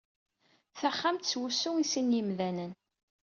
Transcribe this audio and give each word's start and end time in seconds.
Taxxamt 0.79 1.27
s 1.31 1.33
wusu 1.39 1.71
i 1.77 1.85
sin 1.91 2.13
yemdanen. 2.17 2.71